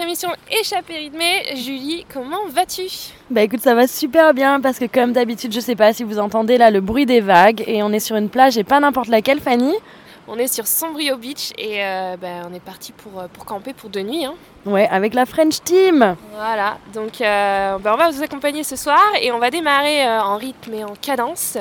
[0.00, 0.28] Émission
[0.60, 1.56] Échappée rythmée.
[1.56, 2.86] Julie, comment vas-tu?
[3.30, 6.18] Bah écoute, ça va super bien parce que comme d'habitude, je sais pas si vous
[6.18, 9.08] entendez là le bruit des vagues et on est sur une plage et pas n'importe
[9.08, 9.74] laquelle, Fanny.
[10.28, 13.72] On est sur Sombrio Beach et euh, bah, on est parti pour, euh, pour camper
[13.72, 14.24] pour deux nuits.
[14.24, 14.34] Hein.
[14.64, 16.16] Ouais, avec la French Team.
[16.34, 20.36] Voilà, donc euh, bah, on va vous accompagner ce soir et on va démarrer en
[20.36, 21.58] rythme et en cadence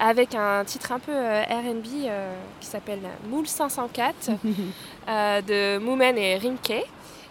[0.00, 2.08] avec un titre un peu RB
[2.60, 4.30] qui s'appelle Moule 504
[5.46, 6.84] de Moomen et Rimke.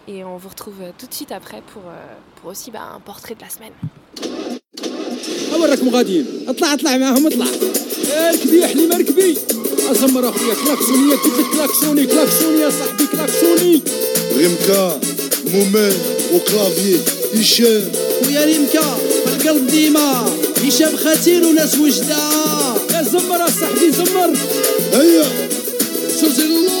[0.07, 1.83] Et on vous retrouve tout de suite après pour,
[2.35, 3.73] pour aussi bah, un portrait de la semaine.
[5.59, 7.45] وراكم غاديين اطلع اطلع معاهم اطلع
[8.33, 9.37] ركبي حليمه ركبي
[9.91, 13.81] ازمر اخويا كلاكسوني كيف كلاكسوني كلاكسوني يا صاحبي كلاكسوني
[14.37, 14.99] رمكا
[15.53, 15.93] مومن
[16.33, 16.99] وكلافي
[17.35, 17.91] هشام
[18.27, 20.25] ويا ريمكا والقلب ديما
[20.65, 22.29] هشام خطير وناس وجده
[22.93, 24.33] يا زمر صاحبي زمر
[24.93, 25.25] هيا
[26.21, 26.80] سوزي اللوطو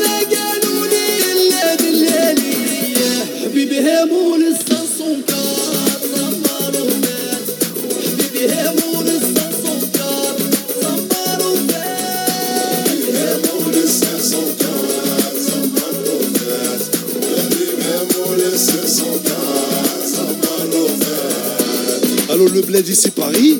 [22.53, 23.59] le bled ici Paris.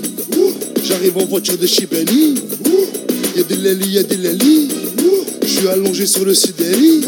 [0.84, 2.36] J'arrive en voiture de Chibani
[3.36, 4.68] Y'a des lali, y'a des lali
[5.44, 7.02] Je suis allongé sur le Sideri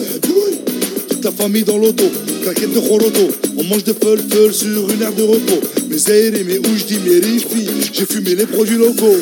[1.10, 2.06] Toute la famille dans l'auto
[2.44, 3.28] Claquette de Roroto.
[3.58, 5.62] On mange de feul feul sur une aire de repos.
[5.90, 7.22] Mes aérés, mes ouches, dis mes
[7.92, 9.18] J'ai fumé les produits locaux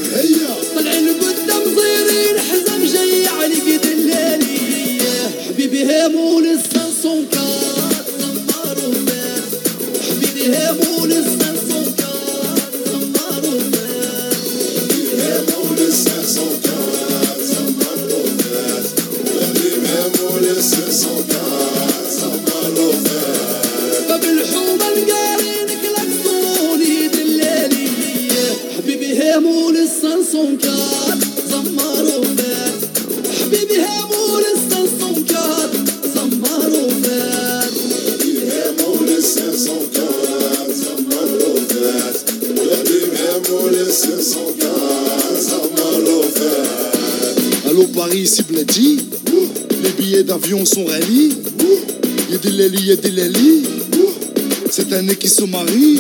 [55.22, 56.00] qui se marie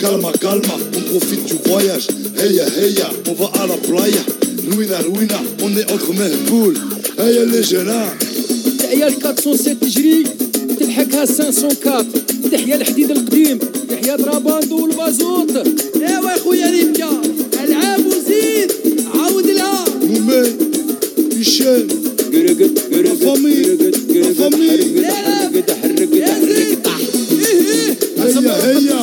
[0.00, 2.08] Calma, calma, on profite du voyage
[2.38, 4.22] Heya, heya, on va à la playa
[4.70, 6.74] Ruina, ruina, on est entre Mehboul
[7.18, 7.92] Heya les jeunes
[8.78, 10.24] تحيا ال 407 تجري
[10.80, 12.04] تلحقها 504
[12.52, 13.58] تحيا الحديد القديم
[13.88, 17.08] تحيا دراباندو والبازوط ايوا يا خويا ريمكا
[17.64, 18.72] العاب وزيد
[19.14, 20.42] عاود لها Moumé,
[21.38, 21.86] Michel,
[22.32, 23.76] قرقت La famille,
[24.14, 25.04] la famille.
[25.04, 25.93] يا زيد إيه إيه
[28.64, 28.93] Hey, yo.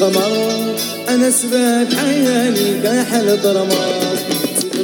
[0.00, 0.76] القمر.
[1.08, 4.18] أنا سبب عيالي كحل طرماس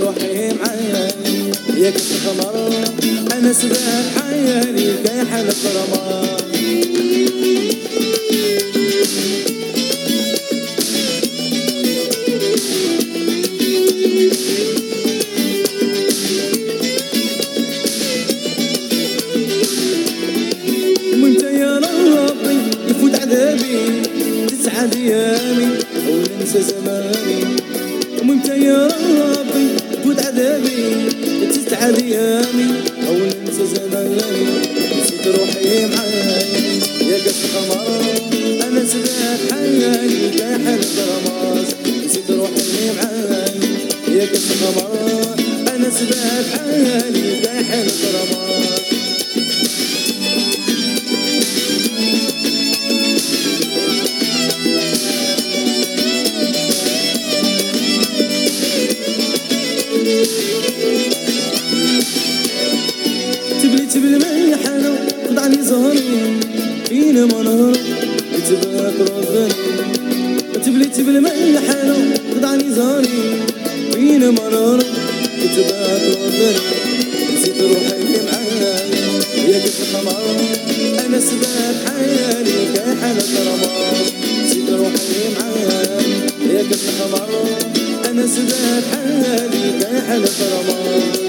[0.01, 2.73] روحي معياني ياك القمر
[3.33, 3.77] أنا سبب
[4.27, 6.44] عيالي كحل طرماس
[86.71, 87.29] كتخضر
[88.11, 91.24] أنا سباح حالي كحل فرمان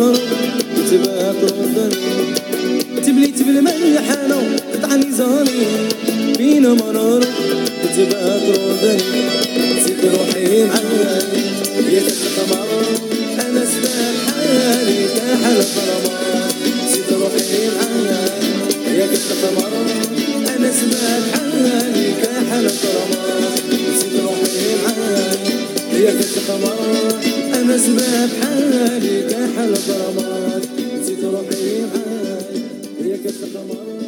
[0.00, 0.16] الزهر
[0.90, 1.92] تباهت
[3.06, 5.66] تبليت بالملحانة قطعني زهري
[6.36, 7.28] فينا مرارة
[7.96, 8.96] تباهت ربني
[9.76, 11.28] نسيت روحي معلق
[11.92, 12.52] يا تحت
[13.40, 16.50] أنا سبان حالي كحل الغرمان
[17.12, 18.32] روحي معلق
[18.98, 19.30] يا تحت
[20.56, 23.42] أنا سبان حالي كحل الغرمان
[24.22, 25.40] روحي معلق
[25.92, 26.50] يا تحت
[27.74, 30.66] مسبة بحالي كحل غرامات
[31.00, 32.54] نسيت روحي معاك
[33.04, 33.99] يا كسر القمر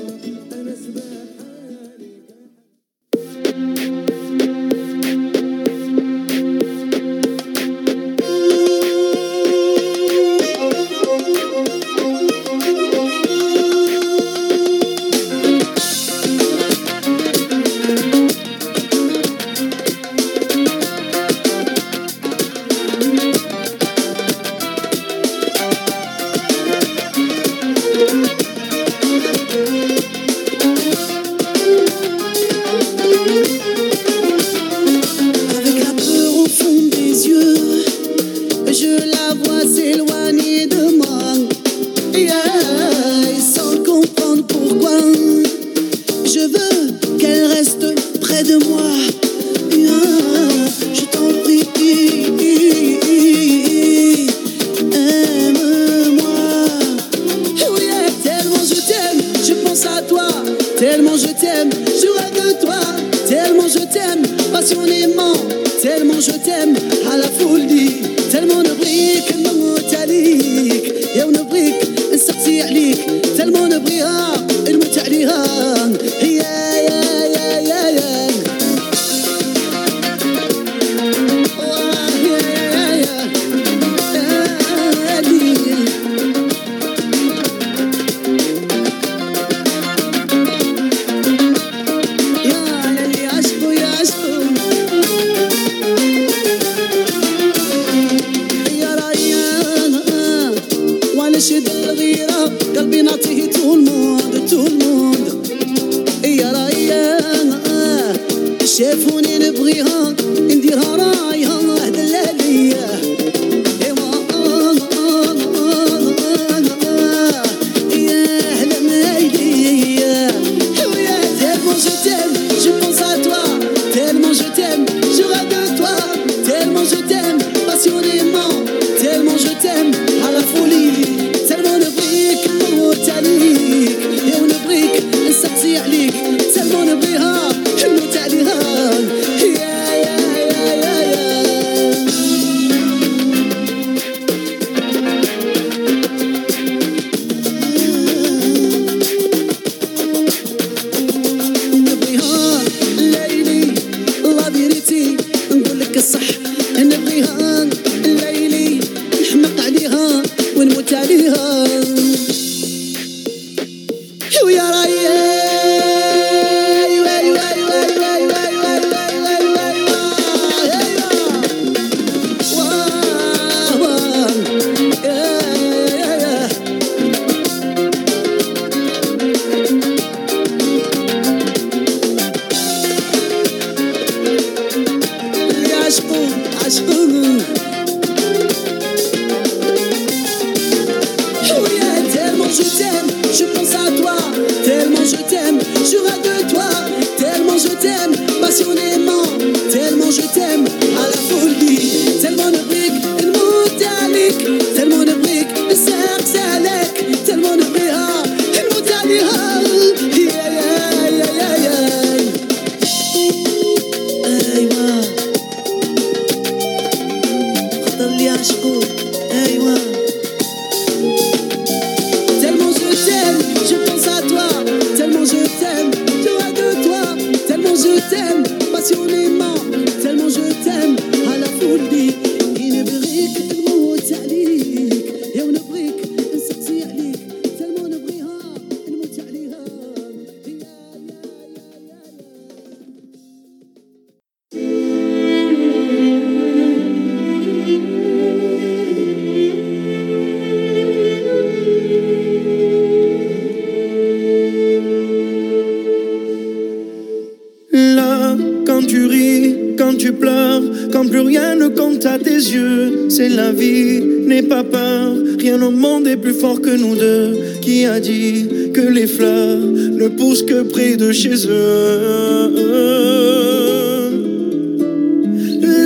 [267.61, 272.51] qui a dit que les fleurs ne poussent que près de chez eux.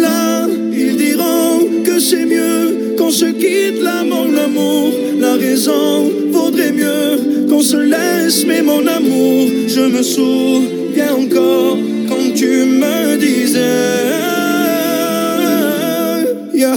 [0.03, 7.47] Là, ils diront que c'est mieux qu'on se quitte, l'amour, l'amour, la raison vaudrait mieux
[7.49, 13.61] qu'on se laisse, mais mon amour, je me souviens encore quand tu me disais,
[16.55, 16.75] Ya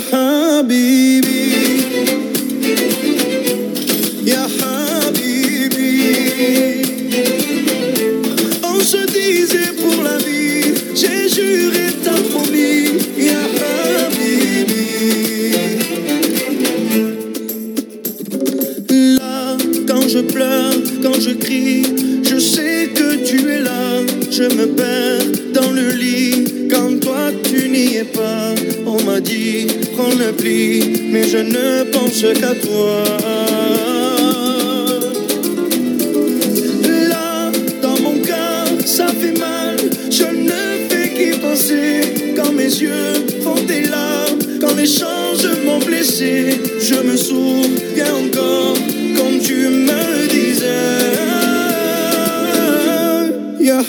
[31.32, 33.04] je ne pense qu'à toi.
[37.08, 37.52] Là,
[37.84, 39.78] dans mon cœur, ça fait mal,
[40.10, 42.34] je ne fais qu'y penser.
[42.36, 43.14] Quand mes yeux
[43.44, 46.62] font des larmes, quand les changements blessé.
[46.82, 48.78] je me souviens encore
[49.16, 50.66] comme tu me disais.
[53.60, 53.84] Ya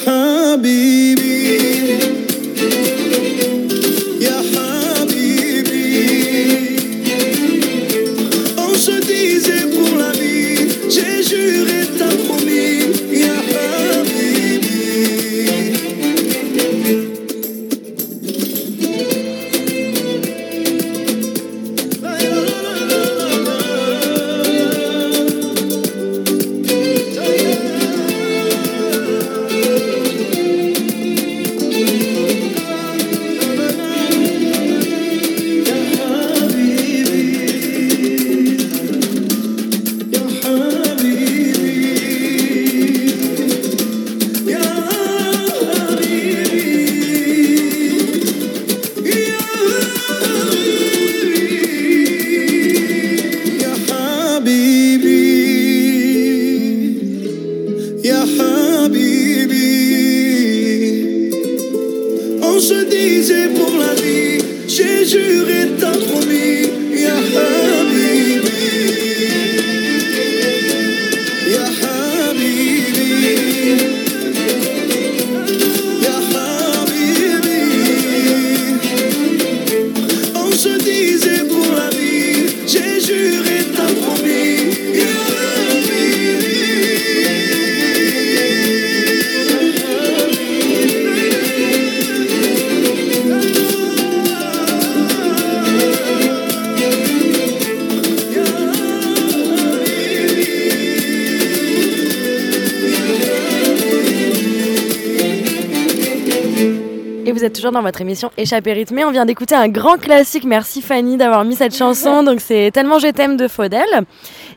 [107.70, 109.04] toujours dans votre émission Échappée rythmée.
[109.04, 110.44] On vient d'écouter un grand classique.
[110.44, 112.22] Merci Fanny d'avoir mis cette chanson.
[112.24, 113.86] Donc c'est Tellement je t'aime de Faudel.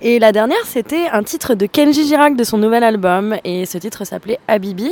[0.01, 3.35] Et la dernière, c'était un titre de Kenji Girac de son nouvel album.
[3.43, 4.91] Et ce titre s'appelait Habibi.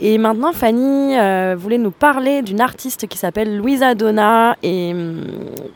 [0.00, 4.94] Et maintenant, Fanny euh, voulait nous parler d'une artiste qui s'appelle Louisa Donna et,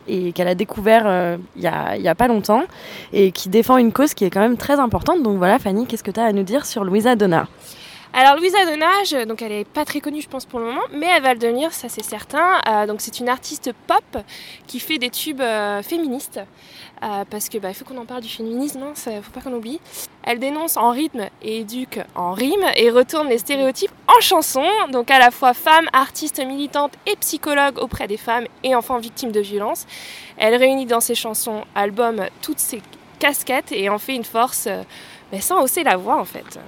[0.09, 2.65] et qu'elle a découvert euh, il y, a, il y a pas longtemps
[3.15, 5.23] et qui défend une cause qui est quand même très importante.
[5.23, 7.47] Donc voilà, Fanny, qu'est-ce que tu as à nous dire sur Louisa Donna?
[8.13, 11.07] Alors Louisa Donnage, donc elle est pas très connue je pense pour le moment, mais
[11.07, 12.61] elle va le devenir, ça c'est certain.
[12.69, 14.25] Euh, donc c'est une artiste pop
[14.67, 16.41] qui fait des tubes euh, féministes.
[17.03, 19.41] Euh, parce que bah, il faut qu'on en parle du féminisme, hein, ça, faut pas
[19.41, 19.81] qu'on oublie.
[20.23, 24.67] Elle dénonce en rythme et éduque en rime et retourne les stéréotypes en chanson.
[24.91, 29.33] Donc à la fois femme, artiste militante et psychologue auprès des femmes et enfants victimes
[29.33, 29.87] de violences.
[30.37, 32.83] Elle réunit dans ses chansons, albums, toutes ses
[33.19, 34.83] casquettes et en fait une force euh,
[35.33, 36.59] mais sans hausser la voix en fait.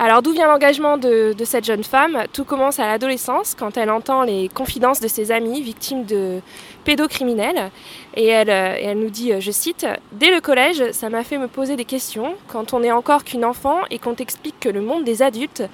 [0.00, 2.22] Alors d'où vient l'engagement de, cette jeune femme?
[2.32, 6.38] Tout commence à l'adolescence quand elle entend les confidences de ses amis victimes de
[6.84, 7.72] pédocriminels
[8.14, 11.48] et elle, euh, nous dit, euh, je cite, Dès le collège, ça m'a fait me
[11.48, 15.02] poser des questions quand on n'est encore qu'une enfant et qu'on t'explique que le monde
[15.02, 15.64] des adultes,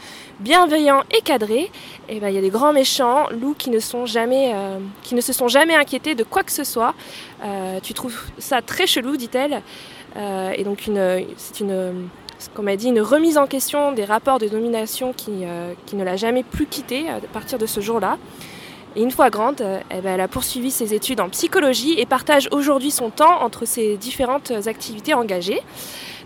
[0.40, 1.70] bienveillant et cadré,
[2.08, 5.74] eh ben, il y a des grands méchants, loups euh, qui ne se sont jamais
[5.74, 6.94] inquiétés de quoi que ce soit.
[7.82, 9.60] Tu trouves ça très chelou, dit-elle.
[10.16, 10.88] Et donc
[11.36, 12.08] c'est une
[12.52, 16.04] comme elle dit, une remise en question des rapports de domination qui, euh, qui ne
[16.04, 18.18] l'a jamais plus quittée à partir de ce jour-là.
[18.96, 22.06] Et une fois grande, euh, eh ben, elle a poursuivi ses études en psychologie et
[22.06, 25.60] partage aujourd'hui son temps entre ses différentes activités engagées.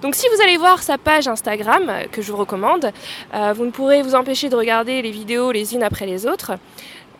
[0.02, 2.92] Donc si vous allez voir sa page Instagram, euh, que je vous recommande,
[3.34, 6.52] euh, vous ne pourrez vous empêcher de regarder les vidéos les unes après les autres.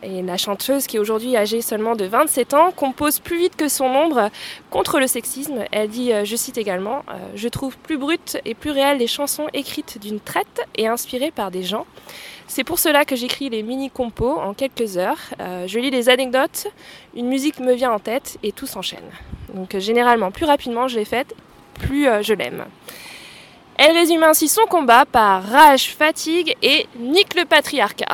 [0.01, 3.67] Et la chanteuse, qui est aujourd'hui âgée seulement de 27 ans, compose plus vite que
[3.67, 4.29] son ombre
[4.69, 5.65] contre le sexisme.
[5.71, 9.07] Elle dit, euh, je cite également, euh, Je trouve plus brutes et plus réelles les
[9.07, 11.85] chansons écrites d'une traite et inspirées par des gens.
[12.47, 15.19] C'est pour cela que j'écris les mini-compos en quelques heures.
[15.41, 16.67] Euh, je lis des anecdotes,
[17.15, 19.09] une musique me vient en tête et tout s'enchaîne.
[19.53, 21.35] Donc généralement, plus rapidement je l'ai faite,
[21.79, 22.65] plus je l'aime.
[23.81, 28.13] Elle résume ainsi son combat par rage, fatigue et nique le patriarcat.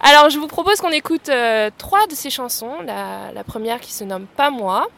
[0.00, 2.74] Alors je vous propose qu'on écoute euh, trois de ses chansons.
[2.84, 4.88] La, première qui se nomme Pas moi,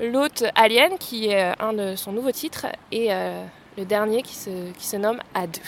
[0.00, 3.42] l'autre Alien qui est euh, un de son nouveau titre et euh,
[3.78, 5.60] le dernier qui se, qui se nomme À deux.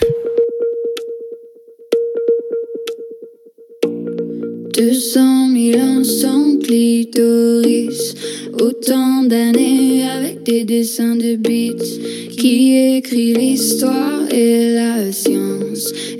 [4.75, 8.15] 200 000 ans sans clitoris
[8.61, 15.62] Autant d'années avec des dessins de bits Qui écrit l'histoire et la science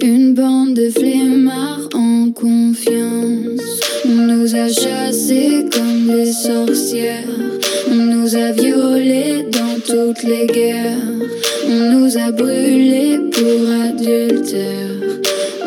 [0.01, 3.81] Une bande de flemmards en confiance.
[4.07, 7.29] On nous a chassés comme des sorcières.
[7.91, 10.97] On nous a violés dans toutes les guerres.
[11.69, 15.21] On nous a brûlés pour adultère.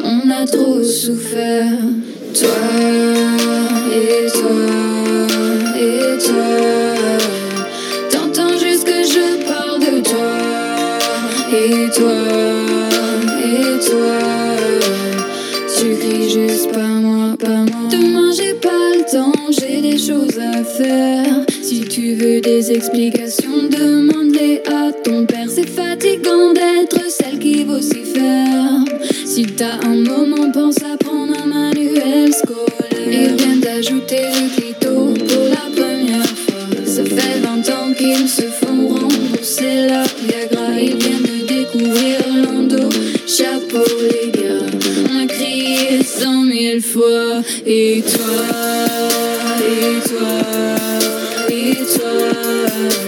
[0.04, 1.78] On a trop souffert.
[2.34, 2.50] Toi
[3.93, 4.65] et toi
[5.80, 6.48] et toi.
[8.10, 10.98] T'entends juste que je parle de toi
[11.54, 12.64] et toi
[15.77, 17.89] Tu cries juste pas moi, pas moi.
[17.91, 21.45] Demain j'ai pas le temps, j'ai des choses à faire.
[21.62, 25.47] Si tu veux des explications, demande-les à ton père.
[25.49, 27.65] C'est fatigant d'être celle qui
[28.13, 28.86] faire.
[29.25, 33.08] Si t'as un moment, pense à prendre un manuel scolaire.
[33.08, 34.85] Ils viennent d'ajouter le
[46.75, 48.01] Et toi, et
[50.03, 50.27] toi,
[51.49, 53.04] et toi.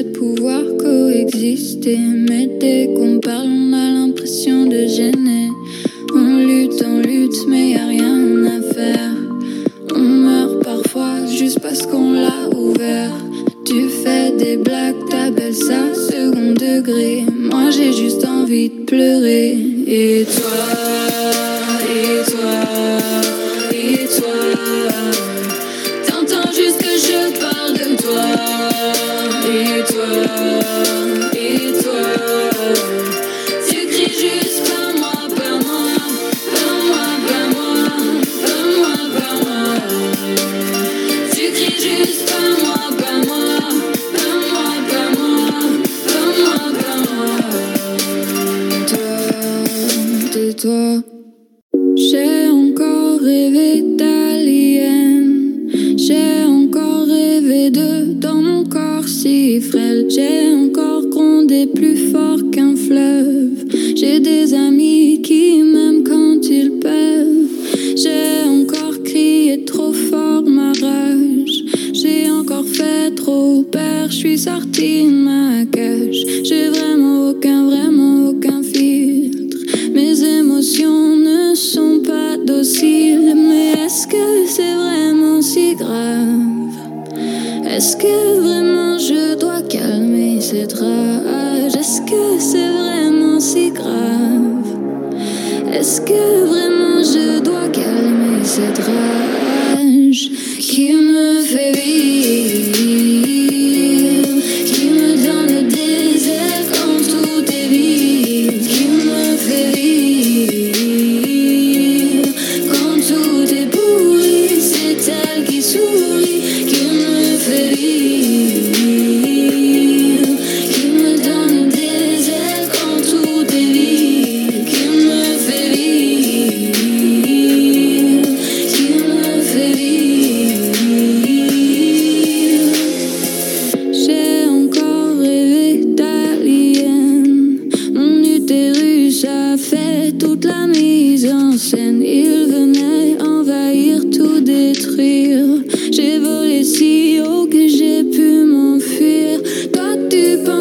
[0.00, 1.98] de pouvoir coexister.
[1.98, 5.48] Mais dès qu'on parle, on a l'impression de gêner.
[6.14, 9.12] On lutte, on lutte, mais y a rien à faire.
[9.94, 13.12] On meurt parfois juste parce qu'on l'a ouvert.
[13.66, 17.24] Tu fais des blagues, t'appelles ça second degré.
[17.30, 19.56] Moi j'ai juste envie de pleurer.
[19.86, 20.71] Et toi?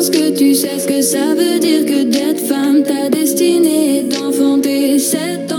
[0.10, 4.98] que tu sais ce que ça veut dire que d'être femme, ta destinée est d'enfanter
[4.98, 5.51] cette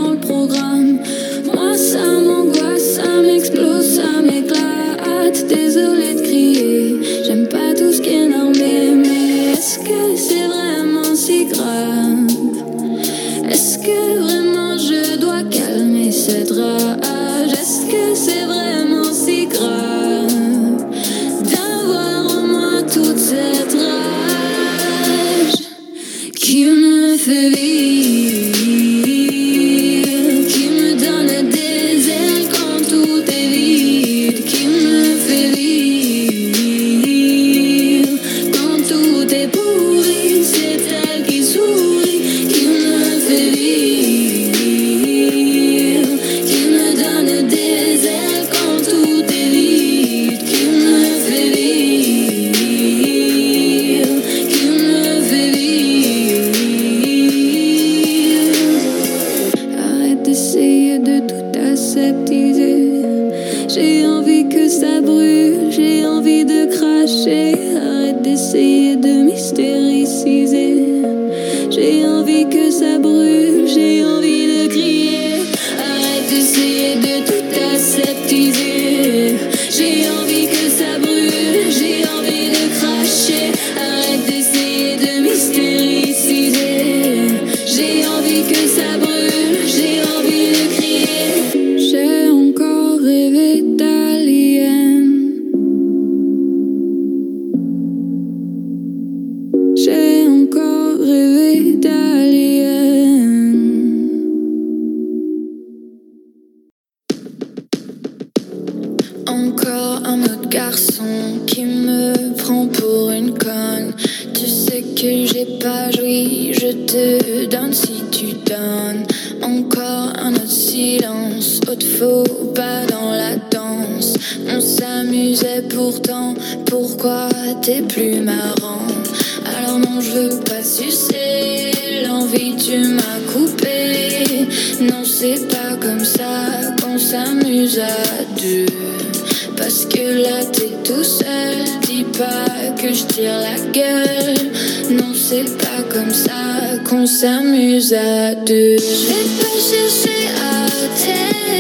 [145.35, 148.77] c'est pas comme ça qu'on s'amuse à deux.
[148.77, 150.67] Je vais pas chercher à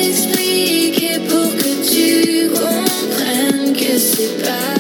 [0.04, 4.71] t'expliquer pour que tu comprennes que c'est pas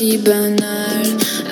[0.00, 1.04] banal.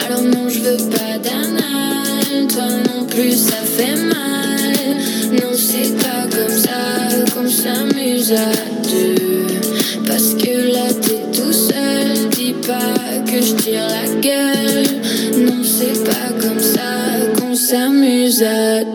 [0.06, 4.96] Alors non, je veux pas d'anal, toi non plus, ça fait mal.
[5.32, 8.50] Non, c'est pas comme ça qu'on s'amuse à
[8.88, 9.46] deux.
[10.06, 15.44] Parce que là t'es tout seul, dis pas que je tire la gueule.
[15.44, 16.90] Non, c'est pas comme ça
[17.38, 18.87] qu'on s'amuse à deux.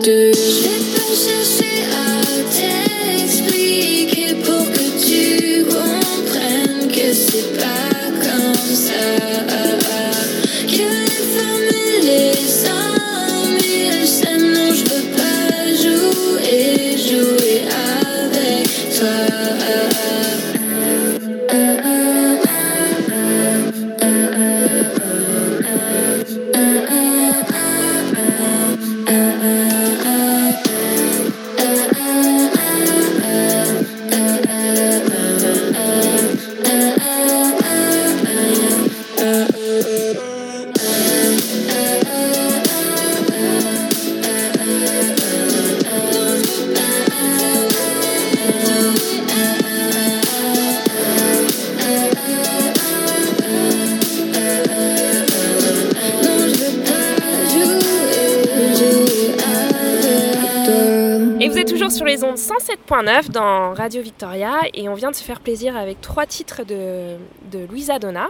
[62.94, 67.16] 107.9 dans Radio Victoria et on vient de se faire plaisir avec trois titres de,
[67.50, 68.28] de Louisa Donna.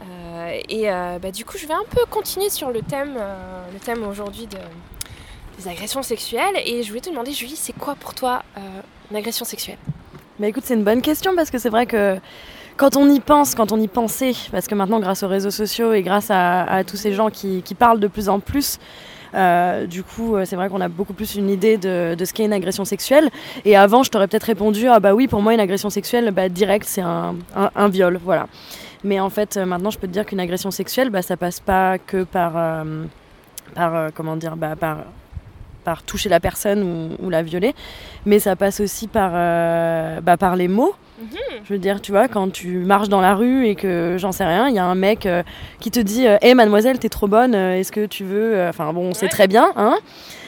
[0.00, 3.64] Euh, et euh, bah, du coup, je vais un peu continuer sur le thème, euh,
[3.84, 4.56] thème aujourd'hui de,
[5.58, 6.54] des agressions sexuelles.
[6.64, 8.42] Et je voulais te demander, Julie, c'est quoi pour toi
[9.10, 9.78] une agression sexuelle?
[10.38, 12.16] Bah écoute, c'est une bonne question parce que c'est vrai que
[12.78, 15.92] quand on y pense, quand on y pensait, parce que maintenant grâce aux réseaux sociaux
[15.92, 18.78] et grâce à, tous ces gens qui parlent de plus en plus,
[19.34, 22.44] euh, du coup, euh, c'est vrai qu'on a beaucoup plus une idée de, ce qu'est
[22.44, 23.30] une agression sexuelle.
[23.64, 26.48] Et avant, je t'aurais peut-être répondu, ah bah oui, pour moi, une agression sexuelle, bah,
[26.48, 27.34] direct, c'est un,
[27.88, 28.46] viol, voilà.
[29.04, 31.60] Mais en fait, euh, maintenant, je peux te dire qu'une agression sexuelle, bah, ça passe
[31.60, 32.52] pas que par,
[33.74, 34.98] par comment dire, bah, par,
[35.88, 37.72] par toucher la personne ou, ou la violer,
[38.26, 40.94] mais ça passe aussi par, euh, bah, par les mots.
[41.64, 44.44] Je veux dire, tu vois, quand tu marches dans la rue et que j'en sais
[44.44, 45.42] rien, il y a un mec euh,
[45.80, 48.54] qui te dit Hé mademoiselle, t'es trop bonne, euh, est-ce que tu veux.
[48.54, 49.28] euh, Enfin bon, c'est Ouais.
[49.30, 49.96] très bien, hein.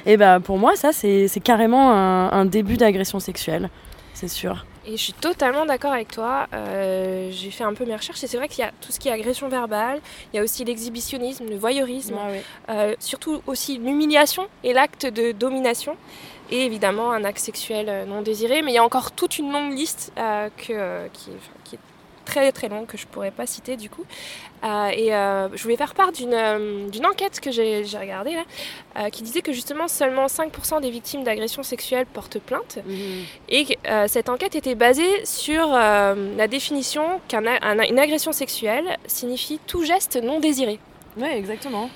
[0.06, 3.68] Et bah pour moi, ça, c'est c'est carrément un, un début d'agression sexuelle,
[4.14, 4.64] c'est sûr.
[4.92, 6.48] Et je suis totalement d'accord avec toi.
[6.52, 8.98] Euh, J'ai fait un peu mes recherches et c'est vrai qu'il y a tout ce
[8.98, 10.00] qui est agression verbale,
[10.32, 12.14] il y a aussi l'exhibitionnisme, le voyeurisme,
[12.70, 15.96] euh, surtout aussi l'humiliation et l'acte de domination.
[16.52, 18.62] Et évidemment un acte sexuel euh, non désiré.
[18.62, 21.59] Mais il y a encore toute une longue liste euh, que, qui, est- enfin, qui
[21.59, 21.59] est
[22.30, 24.04] très très longue que je pourrais pas citer du coup.
[24.62, 28.36] Euh, et euh, je voulais faire part d'une euh, enquête que j'ai regardée
[28.94, 32.78] là, qui disait que justement seulement 5% des victimes d'agressions sexuelles portent plainte.
[33.48, 40.16] Et euh, cette enquête était basée sur la définition qu'une agression sexuelle signifie tout geste
[40.22, 40.78] non désiré.
[41.16, 41.90] Ouais, exactement.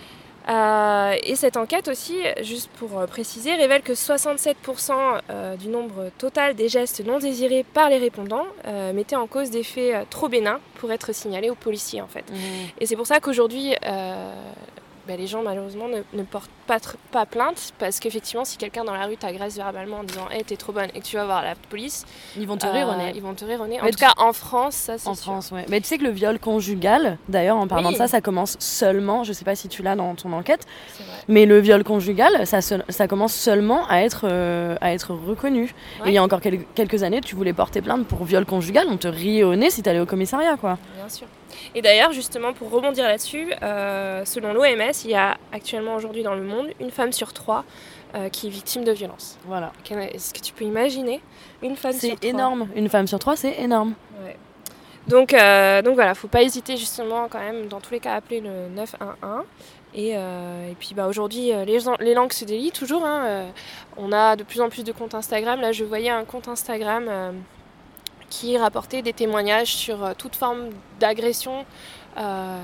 [0.48, 4.92] Euh, et cette enquête aussi, juste pour euh, préciser, révèle que 67%
[5.30, 9.50] euh, du nombre total des gestes non désirés par les répondants euh, mettaient en cause
[9.50, 12.24] des faits trop bénins pour être signalés aux policiers en fait.
[12.78, 13.74] Et c'est pour ça qu'aujourd'hui,
[15.06, 16.78] bah, les gens malheureusement ne, ne portent pas,
[17.26, 20.72] plainte parce qu'effectivement, si quelqu'un dans la rue t'agresse verbalement en disant Hey, t'es trop
[20.72, 22.06] bonne et que tu vas voir la police,
[22.38, 23.12] Ils vont te euh, rire, on est.
[23.14, 23.80] Ils vont te rire au nez.
[23.80, 25.24] En tout cas, en France, ça c'est En sûr.
[25.24, 25.66] France, ouais.
[25.68, 27.94] Mais tu sais que le viol conjugal, d'ailleurs, en parlant Oui.
[27.94, 30.64] de ça, ça commence seulement, je sais pas si tu l'as dans ton enquête,
[30.96, 31.12] C'est vrai.
[31.28, 35.74] mais le viol conjugal, ça, se- ça commence seulement à être, euh, à être reconnu.
[36.06, 38.86] Et il y a encore quel- quelques années, tu voulais porter plainte pour viol conjugal,
[38.88, 40.78] on te riait au nez si t'allais au commissariat, quoi.
[40.96, 41.26] Bien sûr.
[41.74, 46.34] Et d'ailleurs, justement, pour rebondir là-dessus, euh, selon l'OMS, il y a actuellement aujourd'hui dans
[46.34, 47.64] le monde une femme sur trois
[48.14, 49.38] euh, qui est victime de violence.
[49.46, 49.72] Voilà.
[49.90, 51.20] Est-ce que tu peux imaginer
[51.62, 52.68] une femme sur C'est trois énorme.
[52.76, 53.94] Une femme sur trois, c'est énorme.
[54.24, 54.36] Ouais.
[55.08, 58.16] Donc, euh, donc voilà, faut pas hésiter justement quand même, dans tous les cas, à
[58.16, 59.44] appeler le 911.
[59.96, 63.04] Et, euh, et puis bah, aujourd'hui, les, les langues se délient toujours.
[63.04, 63.46] hein,
[63.96, 65.60] on a de plus en plus de comptes Instagram.
[65.60, 67.34] Là, je voyais un compte Instagram
[68.38, 70.70] qui rapportait des témoignages sur euh, toute forme
[71.00, 71.64] d'agression
[72.16, 72.58] euh,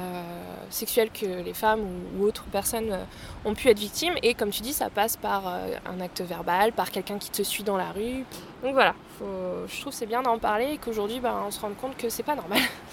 [0.71, 3.05] sexuelle que les femmes ou, ou autres personnes euh,
[3.45, 4.15] ont pu être victimes.
[4.23, 7.43] Et comme tu dis, ça passe par euh, un acte verbal, par quelqu'un qui te
[7.43, 8.25] suit dans la rue.
[8.63, 11.61] Donc voilà, faut- je trouve que c'est bien d'en parler et qu'aujourd'hui, bah, on se
[11.61, 12.61] rende compte que c'est pas normal.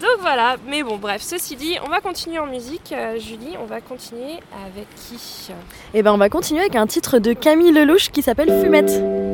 [0.00, 2.92] Donc voilà, mais bon, bref, ceci dit, on va continuer en musique.
[3.18, 5.48] Julie, on va continuer avec qui?
[5.94, 9.33] Et ben on va continuer avec un titre de Camille Lelouch qui s'appelle Fumette.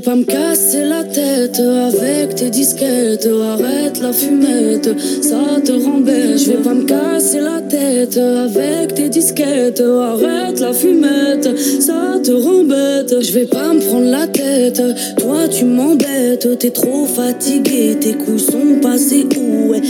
[0.00, 3.28] Vais pas me casser la tête avec tes disquettes.
[3.52, 4.88] Arrête la fumette,
[5.22, 6.38] ça te rend bête.
[6.38, 9.82] Je vais pas me casser la tête avec tes disquettes.
[9.82, 13.14] Arrête la fumette, ça te rend bête.
[13.20, 14.82] Je vais pas me prendre la tête,
[15.18, 16.58] toi tu m'embêtes.
[16.58, 19.82] T'es trop fatigué, tes couilles sont passées où ouais.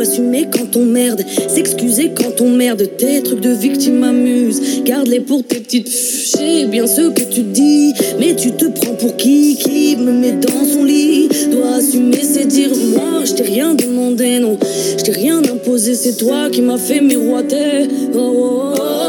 [0.00, 2.88] Assumer quand on merde, s'excuser quand on merde.
[2.96, 5.88] Tes trucs de victime m'amusent, garde-les pour tes petites.
[5.88, 9.56] Je sais bien ce que tu dis, mais tu te prends pour qui?
[9.56, 11.28] Qui me met dans son lit?
[11.50, 14.56] Dois assumer, c'est dire moi, je t'ai rien demandé, non.
[14.96, 17.88] Je t'ai rien imposé, c'est toi qui m'as fait miroiter.
[18.14, 19.07] Oh, oh, oh.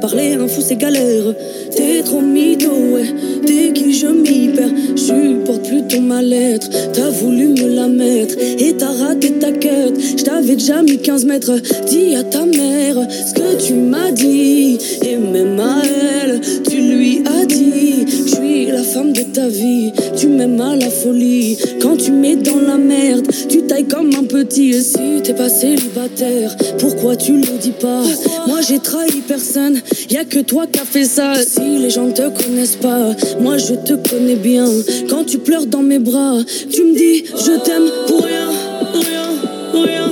[0.00, 1.34] Parler un fou, c'est galère.
[1.74, 3.02] T'es trop mytho, ouais.
[3.44, 6.68] Dès qui je m'y perds, je supporte plus ton mal-être.
[6.92, 9.94] T'as voulu me la mettre et t'as raté ta quête.
[10.16, 11.56] Je t'avais déjà mis 15 mètres.
[11.88, 14.78] Dis à ta mère ce que tu m'as dit.
[15.04, 15.82] Et même à
[16.22, 16.40] elle,
[16.70, 18.06] tu lui as dit.
[18.08, 19.90] Je suis la femme de ta vie.
[20.16, 21.58] Tu m'aimes à la folie.
[21.82, 24.70] Quand tu mets dans la merde, tu tailles comme un petit.
[24.70, 28.04] Et si t'es pas célibataire, pourquoi tu le dis pas?
[28.48, 29.78] Moi j'ai trahi personne.
[30.08, 31.34] Y a que toi qui as fait ça.
[31.34, 34.66] Si les gens te connaissent pas, moi je te connais bien.
[35.10, 36.38] Quand tu pleures dans mes bras,
[36.72, 38.48] tu me dis je t'aime pour rien,
[38.94, 39.28] rien,
[39.74, 40.10] rien,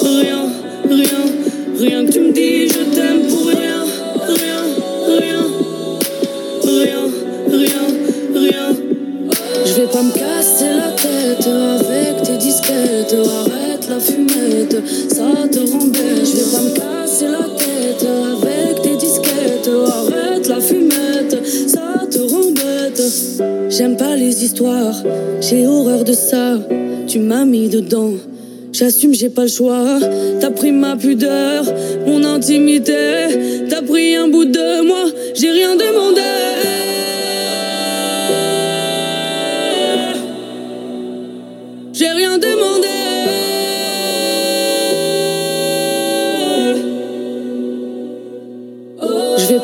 [0.00, 0.46] rien,
[0.88, 1.22] rien,
[1.78, 3.84] rien tu me dis je t'aime pour rien,
[4.26, 4.62] rien,
[5.20, 5.42] rien,
[6.64, 7.02] rien,
[7.52, 7.86] rien,
[8.34, 8.76] rien.
[9.66, 13.14] Je vais pas me casser la tête avec tes disquettes.
[13.14, 14.76] Arrête la fumette,
[15.08, 16.24] ça te rend bête.
[16.24, 19.70] Je vais pas me casser la tête avec tes disquettes.
[19.86, 21.36] Arrête la fumette,
[21.68, 23.02] ça te rend bête.
[23.68, 24.94] J'aime pas les histoires,
[25.40, 26.58] j'ai horreur de ça.
[27.06, 28.12] Tu m'as mis dedans.
[28.72, 29.98] J'assume, j'ai pas le choix.
[30.40, 31.64] T'as pris ma pudeur,
[32.06, 33.66] mon intimité.
[33.68, 36.49] T'as pris un bout de moi, j'ai rien demandé.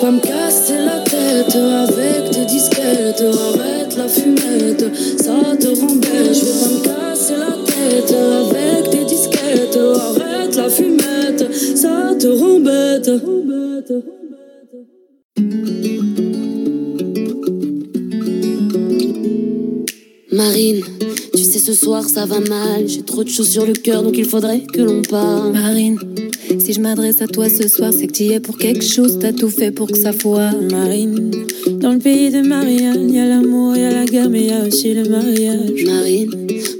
[0.07, 3.22] Je vais pas me casser la tête avec tes disquettes.
[3.22, 4.86] Arrête la fumette,
[5.18, 6.32] ça te rend bête.
[6.32, 9.76] Je vais pas me casser la tête avec tes disquettes.
[9.76, 13.11] Arrête la fumette, ça te rend bête.
[20.30, 20.82] Marine,
[21.34, 24.16] tu sais ce soir ça va mal, j'ai trop de choses sur le cœur donc
[24.16, 25.52] il faudrait que l'on parle.
[25.52, 25.98] Marine,
[26.66, 29.20] si je m'adresse à toi ce soir, c'est que tu y es pour quelque chose,
[29.20, 30.52] t'as tout fait pour que ça foire.
[30.68, 31.30] Marine,
[31.78, 34.66] dans le pays de Marianne, y a l'amour, y a la guerre, mais y a
[34.66, 35.84] aussi le mariage.
[35.84, 36.30] Marine,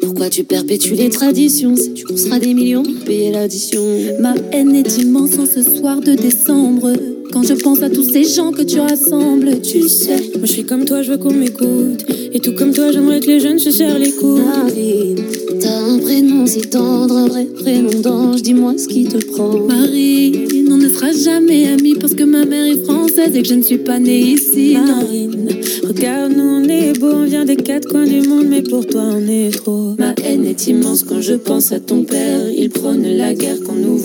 [0.03, 1.77] pourquoi tu perpétues les traditions?
[1.77, 3.81] Sais-tu qu'on sera des millions payer l'addition
[4.19, 6.93] Ma haine est immense en ce soir de décembre.
[7.37, 10.17] Quand je pense à tous ces gens que tu rassembles, tu sais.
[10.39, 12.03] Moi je suis comme toi, je veux qu'on m'écoute.
[12.33, 14.41] Et tout comme toi, j'aimerais que les jeunes se serrent les coudes.
[14.41, 15.23] Marine,
[15.61, 19.59] t'as un prénom si tendre, un vrai prénom d'ange, dis-moi ce qui te prend.
[19.59, 23.55] Marine, on ne sera jamais amis parce que ma mère est française et que je
[23.55, 24.79] ne suis pas née ici.
[24.79, 25.49] Marine,
[25.87, 29.03] regarde, nous on est beau, on vient des quatre coins du monde, mais pour toi
[29.15, 29.95] on est trop.
[29.99, 32.51] Ma haine est immense quand je pense à ton père.
[32.57, 33.96] Il prône la guerre quand nous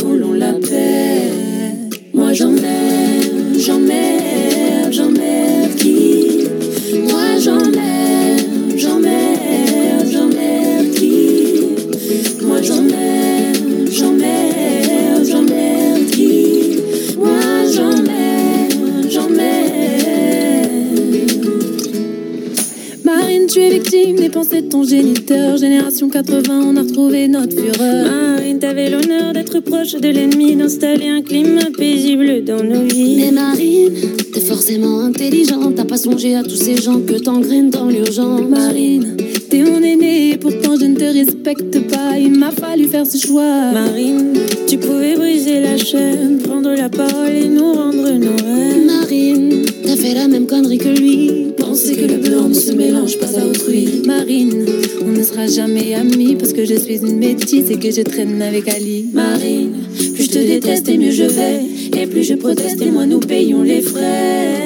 [24.31, 25.57] pensées de ton géniteur.
[25.57, 28.05] Génération 80, on a retrouvé notre fureur.
[28.05, 33.17] Marine, t'avais l'honneur d'être proche de l'ennemi, d'installer un climat paisible dans nos vies.
[33.17, 33.91] Mais Marine,
[34.33, 35.75] t'es forcément intelligente.
[35.75, 38.41] T'as pas songé à tous ces gens que t'engraines dans l'urgence.
[38.49, 39.17] Marine,
[39.49, 42.17] t'es mon aîné, pourtant je ne te respecte pas.
[42.17, 43.71] Il m'a fallu faire ce choix.
[43.73, 44.33] Marine,
[44.67, 48.85] tu pouvais briser la chaîne, prendre la parole et nous rendre nos rêves.
[48.85, 51.50] Marine, t'as fait la même connerie que lui.
[51.81, 54.03] Penser que le blanc ne se mélange pas à autrui.
[54.05, 54.67] Marine,
[55.03, 58.39] on ne sera jamais amis parce que je suis une métisse et que je traîne
[58.39, 59.07] avec Ali.
[59.11, 59.77] Marine,
[60.13, 61.61] plus je te déteste et mieux je vais.
[61.99, 64.59] Et plus je proteste et moins nous payons les frais.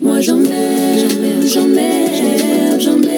[0.00, 0.46] Moi j'emmerde,
[1.00, 3.15] j'emmerde, j'emmerde, j'emmerde qui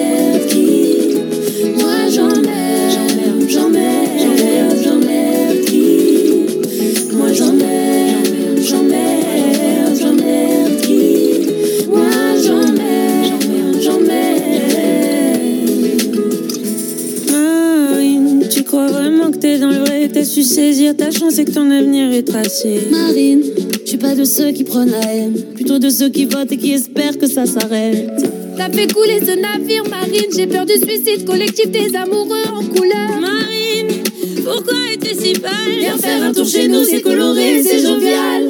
[20.59, 22.81] saisir ta chance et que ton avenir est tracé.
[22.91, 23.43] Marine,
[23.81, 26.57] je suis pas de ceux qui prennent la haine, plutôt de ceux qui votent et
[26.57, 28.09] qui espèrent que ça s'arrête.
[28.57, 30.31] T'as fait couler ce navire, Marine.
[30.35, 33.09] J'ai peur du suicide collectif des amoureux en couleur.
[33.21, 34.03] Marine,
[34.43, 35.79] pourquoi es-tu si pâle?
[35.79, 38.49] Viens faire un tour chez nous, c'est coloré, c'est jovial.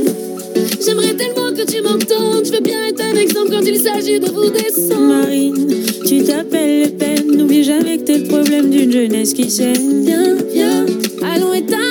[0.83, 2.43] J'aimerais tellement que tu m'entendes.
[2.43, 5.13] Je veux bien être un exemple quand il s'agit de vous descendre.
[5.13, 5.67] Marine,
[6.07, 7.37] tu t'appelles Le Pen.
[7.37, 10.05] N'oublie jamais que t'es le problème d'une jeunesse qui saigne.
[10.05, 10.85] Viens, viens,
[11.21, 11.88] Allons éteindre.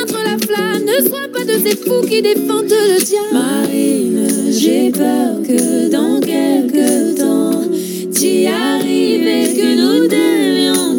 [0.98, 3.28] Ne sois pas de ces fous qui défendent le diable.
[3.32, 7.62] Marine, j'ai peur que dans quelques temps,
[8.12, 10.97] t'y arrives et que nous devions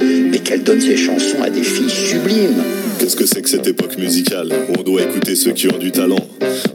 [0.00, 2.62] Mais qu'elle donne ses chansons à des filles sublimes.
[2.98, 5.90] Qu'est-ce que c'est que cette époque musicale où on doit écouter ceux qui ont du
[5.90, 6.26] talent?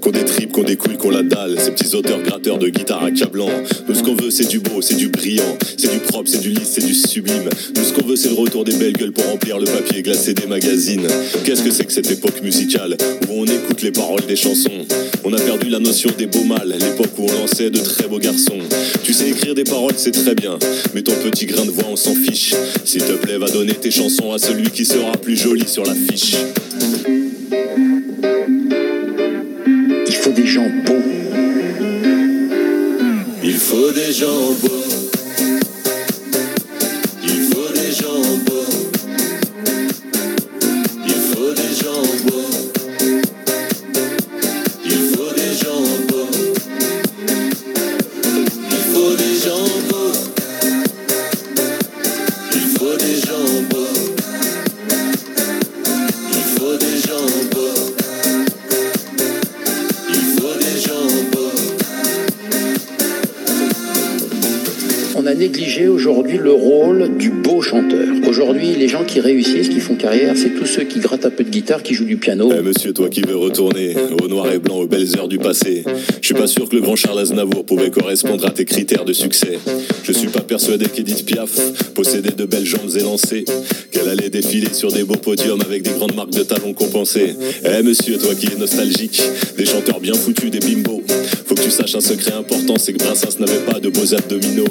[0.04, 1.58] Qu'on des tripes, qu'on des couilles, qu'on la dalle.
[1.58, 3.48] Ces petits auteurs gratteurs de guitare accablant
[3.88, 5.58] Nous ce qu'on veut c'est du beau, c'est du brillant.
[5.78, 7.50] C'est du propre, c'est du lisse, c'est du sublime.
[7.74, 10.34] Nous ce qu'on veut c'est le retour des belles gueules pour remplir le papier glacé
[10.34, 11.08] des magazines.
[11.46, 12.98] Qu'est-ce que c'est que cette époque musicale
[13.30, 14.86] où on écoute les paroles des chansons?
[15.24, 18.20] On a perdu la notion des beaux mâles L'époque où on lançait de très beaux
[18.20, 18.60] garçons.
[19.04, 20.60] Tu sais écrire des paroles c'est très bien
[20.94, 22.54] Mais ton petit grain de voix on s'en fiche.
[22.84, 25.96] S'il te plaît va donner tes chansons à celui qui sera plus joli sur la
[25.96, 26.36] fiche
[30.34, 31.04] des gens beaux.
[33.44, 34.83] Il faut des gens beaux.
[71.64, 71.82] Guitare.
[71.86, 75.84] Eh monsieur, toi qui veux retourner au noir et blanc, aux belles heures du passé,
[76.22, 79.14] je suis pas sûr que le grand Charles Aznavour pouvait correspondre à tes critères de
[79.14, 79.60] succès.
[80.04, 81.52] Je suis pas persuadé qu'Edith Piaf
[81.94, 83.46] possédait de belles jambes élancées,
[83.92, 87.36] qu'elle allait défiler sur des beaux podiums avec des grandes marques de talons compensées.
[87.66, 89.22] Eh monsieur, toi qui es nostalgique,
[89.58, 91.03] des chanteurs bien foutus, des bimbos,
[91.74, 94.68] saches un secret important, c'est que Brassens n'avait pas de beaux abdominaux.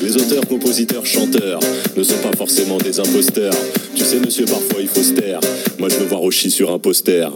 [0.00, 1.58] Les auteurs, compositeurs, chanteurs
[1.96, 3.54] ne sont pas forcément des imposteurs.
[3.94, 5.40] Tu sais, monsieur, parfois il faut se taire.
[5.78, 7.28] Moi, je veux voir Oshi sur un poster.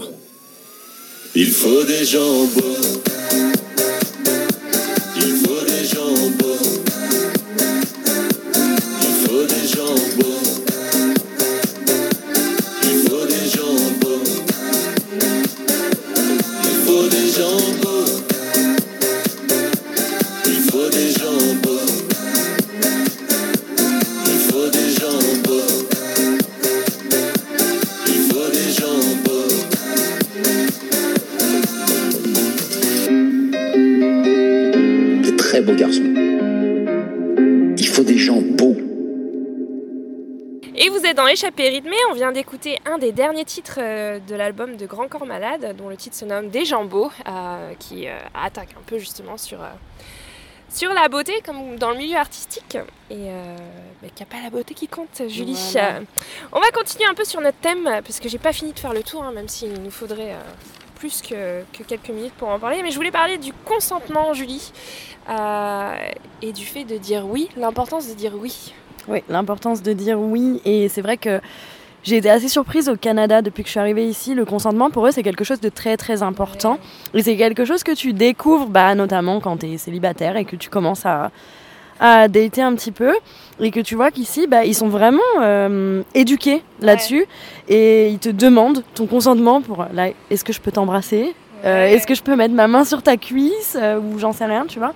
[1.35, 3.08] Il faut des gens beaux.
[42.11, 45.89] On vient d'écouter un des derniers titres euh, de l'album de Grand Corps Malade, dont
[45.89, 49.69] le titre se nomme Des Jambeaux, euh, qui euh, attaque un peu justement sur, euh,
[50.69, 52.77] sur la beauté, comme dans le milieu artistique.
[53.11, 55.59] Et qu'il n'y a pas la beauté qui compte, Julie.
[55.73, 56.01] Voilà.
[56.53, 58.93] On va continuer un peu sur notre thème, parce que j'ai pas fini de faire
[58.93, 60.37] le tour, hein, même s'il nous faudrait
[60.97, 62.83] plus que, que quelques minutes pour en parler.
[62.83, 64.73] Mais je voulais parler du consentement, Julie,
[65.29, 65.95] euh,
[66.43, 68.75] et du fait de dire oui, l'importance de dire oui.
[69.09, 70.61] Oui, l'importance de dire oui.
[70.65, 71.41] Et c'est vrai que
[72.03, 74.35] j'ai été assez surprise au Canada depuis que je suis arrivée ici.
[74.35, 76.79] Le consentement, pour eux, c'est quelque chose de très très important.
[77.15, 80.57] Et c'est quelque chose que tu découvres, bah, notamment quand tu es célibataire et que
[80.57, 81.31] tu commences à,
[82.01, 83.15] à dater un petit peu.
[83.61, 87.25] Et que tu vois qu'ici, bah, ils sont vraiment euh, éduqués là-dessus.
[87.69, 91.35] Et ils te demandent ton consentement pour, là, est-ce que je peux t'embrasser?
[91.65, 93.77] Euh, Est-ce que je peux mettre ma main sur ta cuisse?
[93.81, 94.93] Euh, Ou j'en sais rien, tu vois.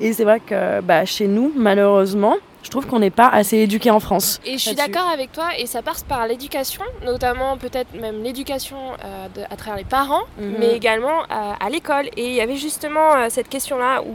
[0.00, 2.36] Et c'est vrai que bah, chez nous, malheureusement,
[2.66, 4.40] je trouve qu'on n'est pas assez éduqué en France.
[4.44, 8.76] Et je suis d'accord avec toi, et ça passe par l'éducation, notamment peut-être même l'éducation
[9.04, 10.56] euh, à travers les parents, Mhm.
[10.58, 12.06] mais également euh, à l'école.
[12.16, 14.14] Et il y avait justement euh, cette question-là où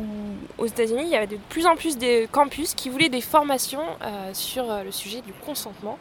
[0.61, 3.79] aux États-Unis, il y avait de plus en plus de campus qui voulaient des formations
[4.03, 5.97] euh, sur euh, le sujet du consentement.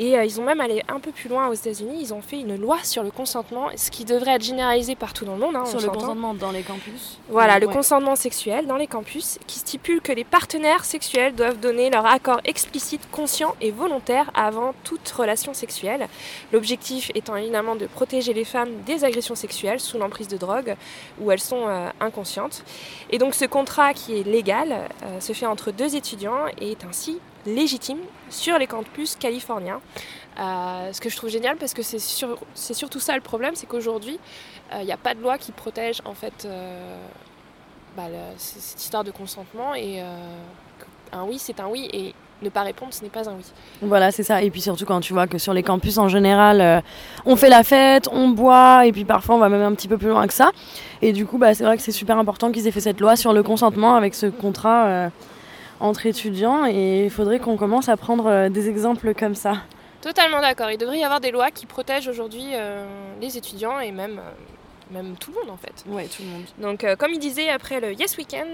[0.00, 2.40] Et euh, ils ont même allé un peu plus loin aux États-Unis, ils ont fait
[2.40, 5.56] une loi sur le consentement, ce qui devrait être généralisé partout dans le monde.
[5.56, 9.58] hein, Sur le consentement dans les campus Voilà, le consentement sexuel dans les campus qui
[9.58, 15.06] stipule que les partenaires sexuels doivent donner leur accord explicite, conscient et volontaire avant toute
[15.10, 16.08] relation sexuelle.
[16.50, 20.76] L'objectif étant évidemment de protéger les femmes des agressions sexuelles sous l'emprise de drogue
[21.20, 22.64] où elles sont euh, inconscientes.
[23.10, 26.84] Et donc ce contrat qui est légal euh, se fait entre deux étudiants et est
[26.86, 29.80] ainsi légitime sur les campus californiens.
[30.38, 33.66] Euh, ce que je trouve génial parce que c'est sur- surtout ça le problème, c'est
[33.66, 34.18] qu'aujourd'hui,
[34.72, 36.96] euh, il n'y a pas de loi qui protège en fait euh,
[37.96, 38.04] bah,
[38.36, 40.00] cette histoire de consentement et
[41.12, 43.44] un oui c'est un oui et ne pas répondre ce n'est pas un oui.
[43.82, 44.42] Voilà, c'est ça.
[44.42, 46.82] Et puis surtout quand tu vois que sur les campus en général,
[47.26, 49.98] on fait la fête, on boit, et puis parfois on va même un petit peu
[49.98, 50.52] plus loin que ça.
[51.02, 53.16] Et du coup, bah, c'est vrai que c'est super important qu'ils aient fait cette loi
[53.16, 55.10] sur le consentement avec ce contrat
[55.80, 56.66] entre étudiants.
[56.66, 59.62] Et il faudrait qu'on commence à prendre euh, des exemples comme ça.
[60.00, 60.70] Totalement d'accord.
[60.70, 62.86] Il devrait y avoir des lois qui protègent aujourd'hui euh,
[63.20, 65.84] les étudiants et même, euh, même tout le monde en fait.
[65.86, 66.44] Ouais, tout le monde.
[66.58, 68.48] Donc, euh, comme il disait après le Yes Weekend,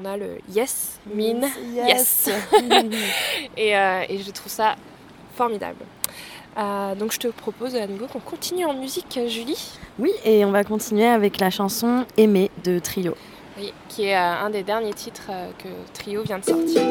[0.00, 2.30] on a le Yes Mean Yes.
[3.56, 4.76] et, et je trouve ça
[5.34, 5.84] formidable.
[6.98, 9.72] Donc, je te propose à nouveau qu'on continue en musique, Julie.
[9.98, 13.14] Oui, et on va continuer avec la chanson Aimée de Trio.
[13.58, 16.82] Oui, qui est euh, un des derniers titres euh, que Trio vient de sortir.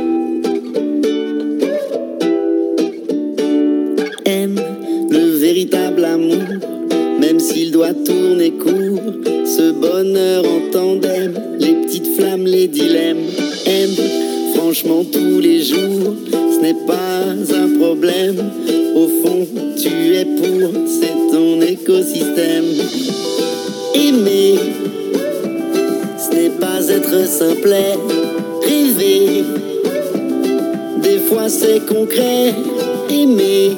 [4.25, 4.59] aime
[5.09, 6.43] le véritable amour,
[7.19, 9.13] même s'il doit tourner court.
[9.25, 13.25] Ce bonheur en tandem, les petites flammes, les dilemmes.
[13.65, 13.97] Aime
[14.55, 18.51] franchement tous les jours, ce n'est pas un problème.
[18.95, 19.47] Au fond,
[19.81, 22.65] tu es pour, c'est ton écosystème.
[23.95, 24.55] Aimer,
[26.91, 27.97] être simplet.
[28.63, 29.43] Rêver,
[31.01, 32.53] des fois c'est concret.
[33.09, 33.77] Aimer,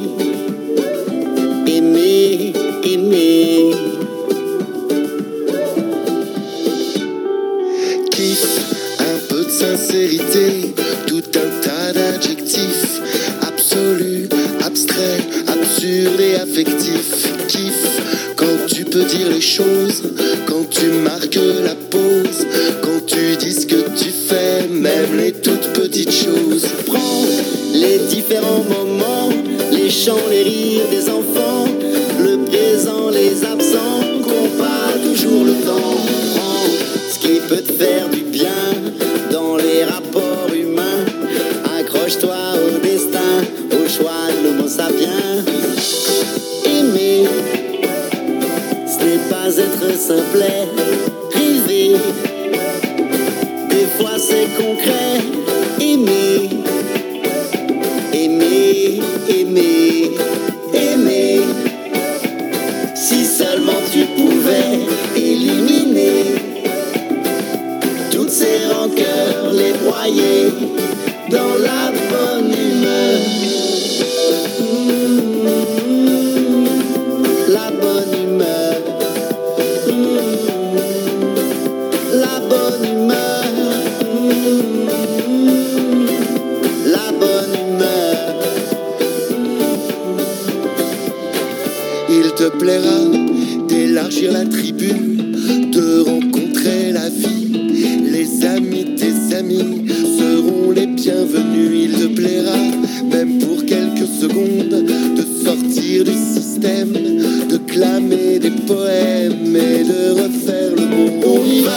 [106.35, 111.23] de clamer des poèmes et de refaire le monde.
[111.25, 111.71] On y va,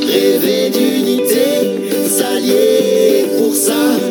[0.00, 4.03] rêver d'unité, s'allier pour ça.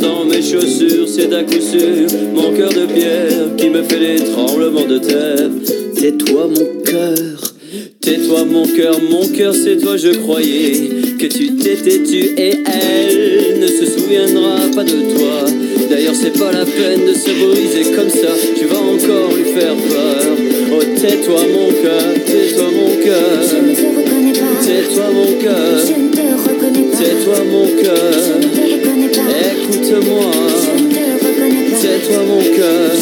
[0.00, 4.22] Dans mes chaussures, c'est à coup sûr mon cœur de pierre qui me fait des
[4.24, 5.48] tremblements de terre.
[5.94, 7.54] Tais-toi mon cœur,
[8.02, 13.60] tais-toi mon cœur, mon cœur c'est toi je croyais que tu t'étais tu et elle
[13.60, 15.46] ne se souviendra pas de toi.
[15.88, 19.74] D'ailleurs c'est pas la peine de se briser comme ça, tu vas encore lui faire
[19.74, 20.36] peur.
[20.72, 24.64] Oh tais-toi mon cœur, tais-toi mon cœur, Je ne te reconnais pas.
[24.66, 26.98] tais-toi mon cœur, Je ne te reconnais pas.
[26.98, 28.65] tais-toi mon cœur.
[28.96, 29.28] Reconnais pas.
[29.52, 30.30] Écoute-moi,
[31.82, 32.92] tais-toi mon cœur.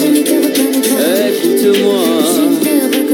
[1.29, 2.05] Écoute-moi,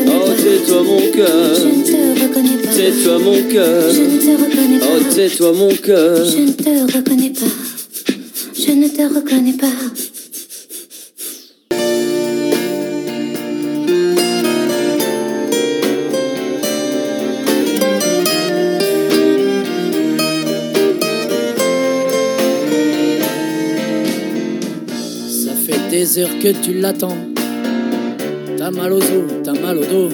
[0.07, 1.55] oh tais-toi mon cœur.
[1.57, 2.73] Je ne te reconnais pas.
[2.75, 3.93] Tais-toi mon cœur.
[3.93, 4.87] Je ne te reconnais pas.
[4.89, 6.25] Oh tais-toi mon cœur.
[6.25, 7.47] Je ne te reconnais pas.
[8.59, 9.67] Je ne te reconnais pas.
[26.19, 27.17] Heures que tu l'attends.
[28.57, 30.09] T'as mal aux os, t'as mal au dos.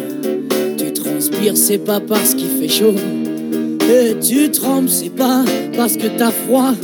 [0.76, 2.94] Tu transpires, c'est pas parce qu'il fait chaud.
[3.88, 5.42] Et tu trembles, c'est pas
[5.76, 6.74] parce que t'as froid.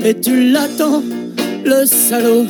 [0.00, 1.02] Mais tu l'attends,
[1.64, 2.46] le salaud.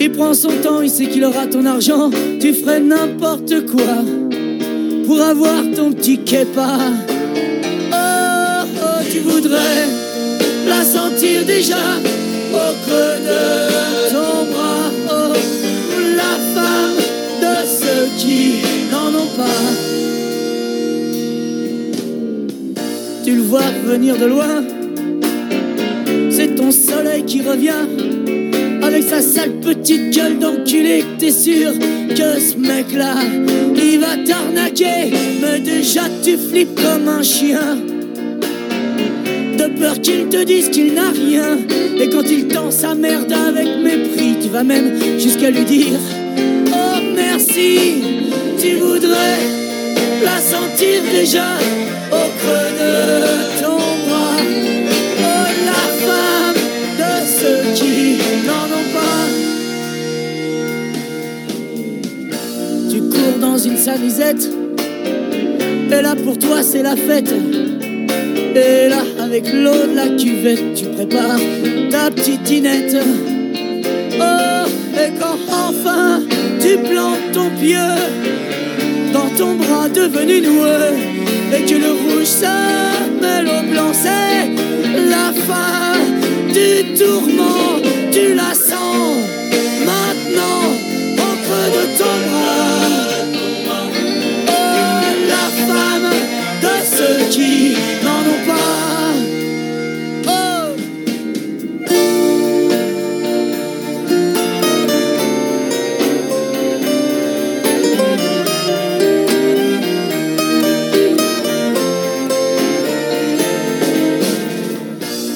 [0.00, 2.10] Il prend son temps, il sait qu'il aura ton argent.
[2.40, 4.02] Tu ferais n'importe quoi
[5.06, 6.78] pour avoir ton petit képa.
[7.92, 9.86] Oh, oh, tu voudrais
[10.66, 11.76] la sentir déjà
[12.52, 14.01] au creux de
[23.84, 24.64] venir de loin,
[26.30, 27.86] c'est ton soleil qui revient.
[28.82, 31.72] Avec sa sale petite gueule d'enculé, t'es sûr
[32.08, 33.14] que ce mec-là,
[33.76, 35.12] il va t'arnaquer.
[35.40, 37.76] Mais déjà tu flippes comme un chien
[39.58, 41.58] de peur qu'il te dise qu'il n'a rien.
[41.98, 45.98] Et quand il tend sa merde avec mépris, tu vas même jusqu'à lui dire
[46.68, 48.02] Oh merci,
[48.60, 49.38] tu voudrais
[50.24, 51.46] la sentir déjà
[52.10, 53.51] au creux de
[63.42, 64.48] dans une salisette,
[65.90, 67.34] et là pour toi c'est la fête.
[68.54, 71.40] Et là, avec l'eau de la cuvette, tu prépares
[71.90, 72.96] ta petite dinette.
[74.20, 76.20] Oh, et quand enfin
[76.60, 77.90] tu plantes ton pied
[79.12, 80.92] dans ton bras devenu noueux,
[81.52, 82.56] et que le rouge se
[83.20, 84.52] mêle au blanc, c'est
[85.14, 85.98] la fin
[86.56, 87.80] du tourment.
[88.12, 89.16] Tu la sens
[89.84, 90.62] maintenant
[91.16, 92.71] au creux de ton bras.
[97.32, 97.74] Qui
[98.04, 99.14] n'en pas.
[100.26, 100.76] Oh.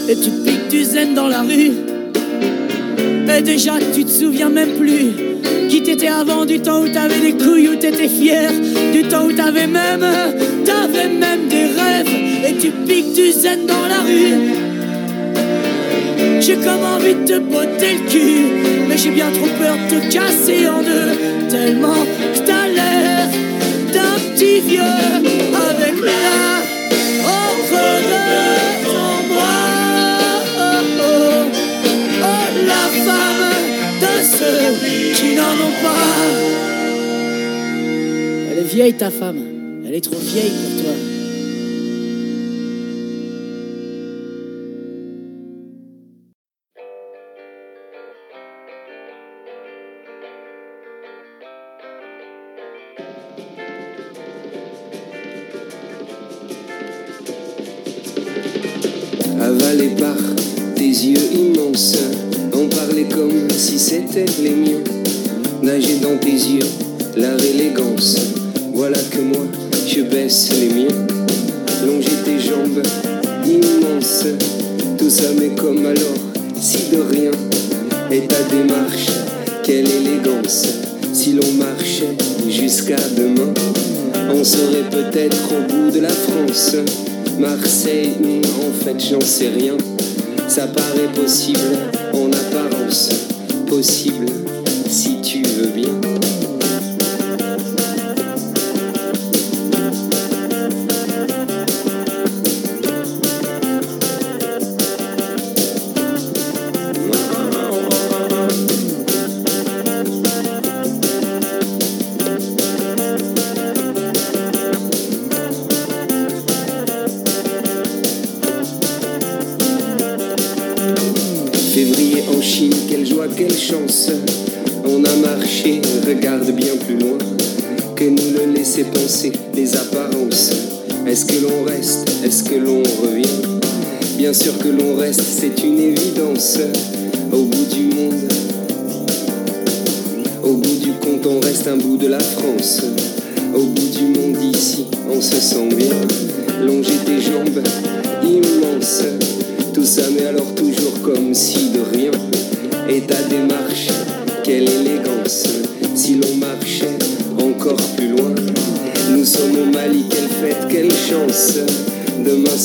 [0.08, 1.72] Et tu piques du zen dans la rue.
[3.38, 5.25] Et déjà tu te souviens même plus
[5.76, 8.50] qui t'étais avant du temps où t'avais des couilles, où t'étais fier,
[8.94, 10.06] du temps où t'avais même,
[10.64, 12.08] t'avais même des rêves.
[12.48, 14.54] Et tu piques du zen dans la rue.
[16.40, 20.12] J'ai comme envie de te botter le cul, mais j'ai bien trop peur de te
[20.14, 22.02] casser en deux, tellement
[22.32, 23.28] que t'as l'air
[23.92, 24.96] d'un petit vieux
[25.70, 26.56] avec la
[27.28, 28.85] au
[35.36, 36.06] n'en ont pas.
[38.50, 39.40] Elle est vieille ta femme,
[39.86, 40.75] elle est trop vieille pour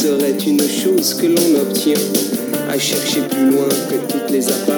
[0.01, 1.93] serait une chose que l'on obtient
[2.67, 4.70] à chercher plus loin que toutes les apparences.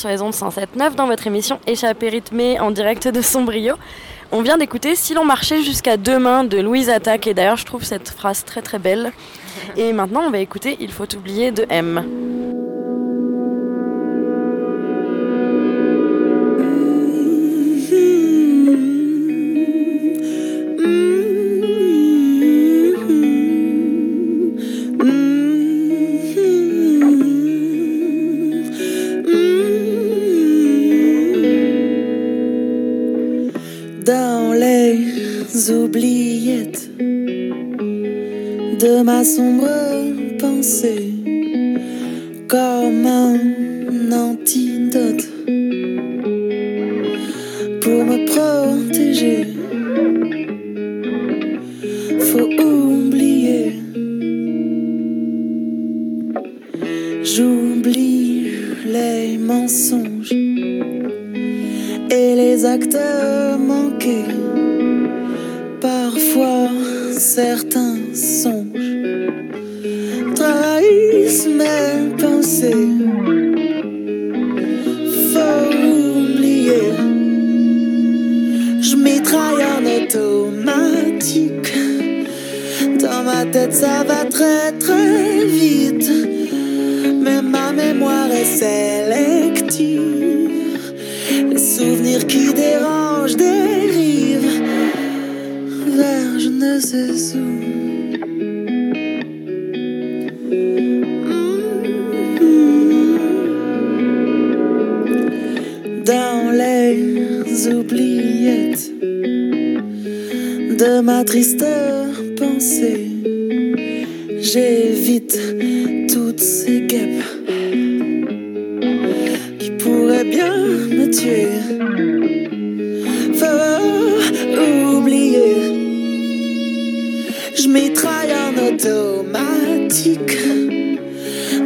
[0.00, 3.74] sur les ondes 107.9 dans votre émission Échappée rythmée en direct de Sombrio.
[4.32, 7.84] On vient d'écouter Si l'on marchait jusqu'à demain de Louise Attaque et d'ailleurs je trouve
[7.84, 9.12] cette phrase très très belle.
[9.76, 12.02] Et maintenant on va écouter Il faut oublier de M.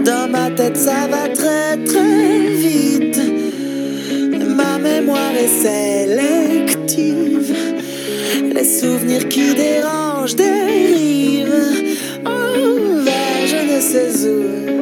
[0.03, 3.21] Dans ma tête, ça va très très vite.
[4.57, 7.55] Ma mémoire est sélective.
[8.55, 11.99] Les souvenirs qui dérangent dérivent.
[12.25, 14.74] Oh, ben, je ne sais où.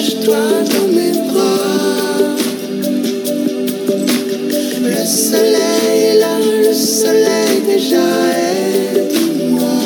[0.00, 0.34] Lâche-toi
[0.72, 2.34] dans mes bras.
[4.82, 9.76] Le soleil est là, le soleil déjà est moi.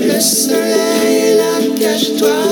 [0.00, 2.51] Le soleil est là, cache-toi.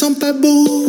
[0.00, 0.79] sont pas beaux.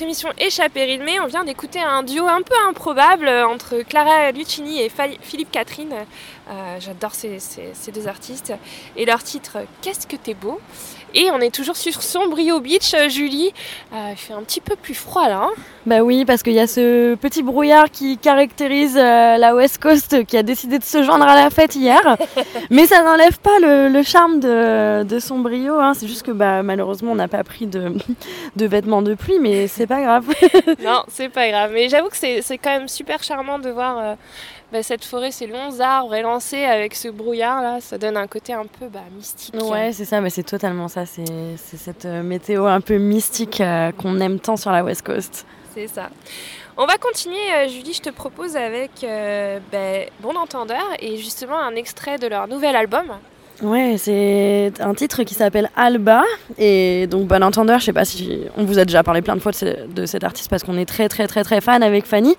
[0.00, 4.90] L'émission Échappée rythmée, on vient d'écouter un duo un peu improbable entre Clara Lucchini et
[5.20, 5.92] Philippe Catherine.
[6.48, 8.52] Euh, j'adore ces, ces, deux artistes.
[8.96, 10.60] Et leur titre Qu'est-ce que t'es beau?
[11.14, 13.52] Et on est toujours sur Sombrio Beach, euh, Julie.
[13.92, 15.44] Euh, il fait un petit peu plus froid là.
[15.44, 15.52] Hein
[15.86, 20.24] bah oui, parce qu'il y a ce petit brouillard qui caractérise euh, la West Coast
[20.24, 22.00] qui a décidé de se joindre à la fête hier.
[22.70, 25.78] Mais ça n'enlève pas le, charme de, de Sombrio.
[25.78, 25.92] Hein.
[25.94, 27.92] C'est juste que bah, malheureusement on n'a pas pris de,
[28.56, 30.26] de, vêtements de pluie, mais c'est pas grave.
[30.82, 31.70] non, c'est pas grave.
[31.72, 34.16] Mais j'avoue que c'est quand même super charmant de voir
[34.74, 38.52] bah, cette forêt, ces longs arbres élancés avec ce brouillard là, ça donne un côté
[38.52, 39.54] un peu bah, mystique.
[39.54, 41.06] Ouais, c'est ça, mais c'est totalement ça.
[41.06, 45.46] C'est cette euh, météo un peu mystique euh, qu'on aime tant sur la West Coast.
[45.74, 46.10] C'est ça.
[46.76, 49.06] On va continuer, euh, Julie, je te propose avec
[49.70, 53.12] bah, Bon Entendeur et justement un extrait de leur nouvel album.
[53.62, 56.22] Ouais, c'est un titre qui s'appelle Alba.
[56.58, 59.40] Et donc, Bon Entendeur, je sais pas si on vous a déjà parlé plein de
[59.40, 62.34] fois de, de cet artiste parce qu'on est très, très, très, très fan avec Fanny.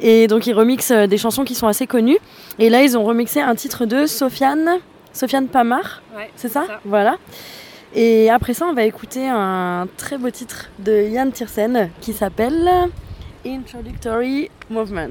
[0.00, 2.18] Et donc ils remixent euh, des chansons qui sont assez connues.
[2.58, 4.78] Et là, ils ont remixé un titre de Sofiane,
[5.12, 6.02] Sofiane Pamar.
[6.36, 7.16] c'est ça, Voilà.
[7.94, 12.70] Et après ça, on va écouter un très beau titre de Yann Tiersen qui s'appelle
[13.44, 15.08] Introductory Movements.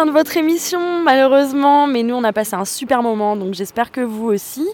[0.00, 3.92] Fin de votre émission, malheureusement, mais nous on a passé un super moment, donc j'espère
[3.92, 4.66] que vous aussi.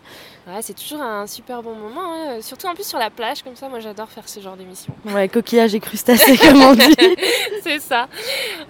[0.46, 2.40] Ouais, c'est toujours un super bon moment, hein.
[2.42, 4.94] surtout en plus sur la plage, comme ça, moi j'adore faire ce genre d'émission.
[5.04, 6.96] Ouais, coquillage et crustacés, comme on dit.
[7.64, 8.06] c'est ça.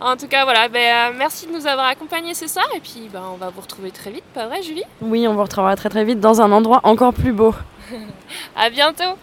[0.00, 0.78] En tout cas, voilà, ben,
[1.12, 3.90] euh, merci de nous avoir accompagnés ce soir, et puis ben, on va vous retrouver
[3.90, 4.84] très vite, pas vrai, Julie?
[5.02, 7.54] Oui, on vous retrouvera très très vite dans un endroit encore plus beau.
[8.56, 9.18] à bientôt